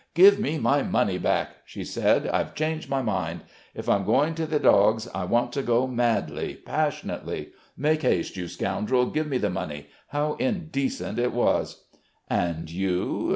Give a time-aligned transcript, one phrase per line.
[0.15, 2.25] 'Give me my money back,' she said.
[2.27, 3.41] 'I've changed my mind.
[3.75, 7.49] If I'm going to the dogs, I want to go madly, passionately.
[7.77, 11.83] Make haste, you scoundrel, give me the money.' How indecent it was!"
[12.31, 13.29] "And you